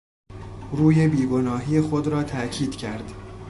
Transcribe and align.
روی 0.71 1.07
بیگناهی 1.07 1.81
خود 1.81 2.07
را 2.07 2.23
تاکید 2.23 2.75
کرد. 2.75 3.11